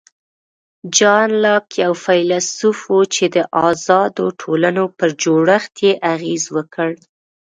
[0.97, 3.37] جان لاک یو فیلسوف و چې د
[3.69, 6.89] آزادو ټولنو پر جوړښت یې اغېز وکړ.